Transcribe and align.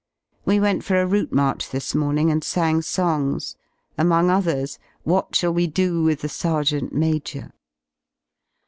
We 0.45 0.59
went 0.59 0.83
for 0.83 0.99
a 0.99 1.05
route 1.05 1.31
march 1.31 1.69
this 1.69 1.93
morning 1.93 2.31
and 2.31 2.43
sang 2.43 2.81
songs, 2.81 3.55
among 3.99 4.31
others 4.31 4.79
"What 5.03 5.35
shall 5.35 5.53
we 5.53 5.67
do 5.67 6.01
with 6.01 6.21
the 6.21 6.27
Sergeant 6.27 6.91
Major?" 6.91 7.51